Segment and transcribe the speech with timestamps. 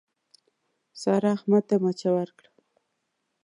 [1.01, 2.49] سارا، احمد ته مچه ورکړه.